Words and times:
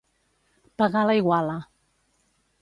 Pagar 0.81 1.03
la 1.09 1.17
iguala. 1.19 1.59